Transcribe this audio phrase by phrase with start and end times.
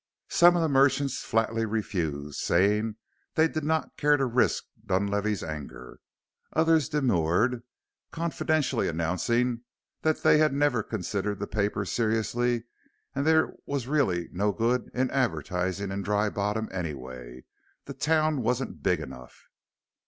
[0.29, 2.95] Some of the merchants flatly refused, saying
[3.35, 5.99] they did not care to risk Dunlavey's anger.
[6.53, 7.61] Others demurred,
[8.09, 9.61] confidentially announcing
[10.01, 12.63] that they had never considered the paper seriously
[13.13, 17.43] and that there was really no good in advertising in Dry Bottom anyway
[17.85, 19.43] the town wasn't big enough.